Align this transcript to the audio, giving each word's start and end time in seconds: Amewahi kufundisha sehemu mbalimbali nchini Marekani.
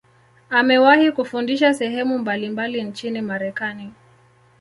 Amewahi 0.49 1.11
kufundisha 1.11 1.73
sehemu 1.73 2.17
mbalimbali 2.19 2.83
nchini 2.83 3.21
Marekani. 3.21 3.91